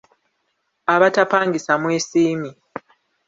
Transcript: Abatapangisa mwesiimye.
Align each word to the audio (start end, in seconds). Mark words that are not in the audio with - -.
Abatapangisa 0.93 1.71
mwesiimye. 1.81 2.51